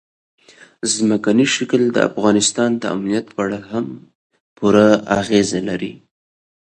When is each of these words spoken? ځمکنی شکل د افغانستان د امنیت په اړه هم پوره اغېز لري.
ځمکنی 0.93 1.45
شکل 1.55 1.81
د 1.91 1.97
افغانستان 2.09 2.69
د 2.77 2.83
امنیت 2.95 3.25
په 3.35 3.39
اړه 3.45 3.59
هم 3.71 3.85
پوره 4.57 4.89
اغېز 5.19 5.49
لري. 5.67 5.93